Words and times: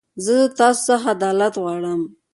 زه 0.25 0.35
تاسو 0.59 0.91
خڅه 1.01 1.11
عدالت 1.13 1.53
غواړم. 1.63 2.01